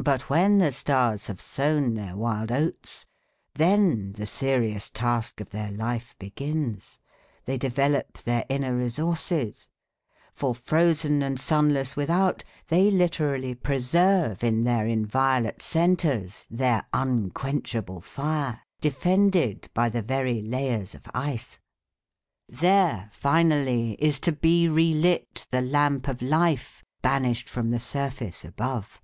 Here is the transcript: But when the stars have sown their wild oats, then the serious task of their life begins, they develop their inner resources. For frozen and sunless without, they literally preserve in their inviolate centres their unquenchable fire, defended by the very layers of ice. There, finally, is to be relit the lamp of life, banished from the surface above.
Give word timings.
But 0.00 0.30
when 0.30 0.58
the 0.58 0.70
stars 0.70 1.26
have 1.26 1.40
sown 1.40 1.94
their 1.94 2.14
wild 2.16 2.52
oats, 2.52 3.04
then 3.56 4.12
the 4.12 4.26
serious 4.26 4.90
task 4.90 5.40
of 5.40 5.50
their 5.50 5.72
life 5.72 6.14
begins, 6.20 7.00
they 7.46 7.58
develop 7.58 8.18
their 8.22 8.44
inner 8.48 8.76
resources. 8.76 9.68
For 10.32 10.54
frozen 10.54 11.20
and 11.20 11.38
sunless 11.38 11.96
without, 11.96 12.44
they 12.68 12.92
literally 12.92 13.56
preserve 13.56 14.44
in 14.44 14.62
their 14.62 14.86
inviolate 14.86 15.62
centres 15.62 16.46
their 16.48 16.86
unquenchable 16.92 18.00
fire, 18.00 18.60
defended 18.80 19.68
by 19.74 19.88
the 19.88 20.00
very 20.02 20.40
layers 20.40 20.94
of 20.94 21.10
ice. 21.12 21.58
There, 22.48 23.10
finally, 23.12 23.94
is 23.98 24.20
to 24.20 24.30
be 24.30 24.68
relit 24.68 25.48
the 25.50 25.60
lamp 25.60 26.06
of 26.06 26.22
life, 26.22 26.84
banished 27.02 27.48
from 27.50 27.72
the 27.72 27.80
surface 27.80 28.44
above. 28.44 29.02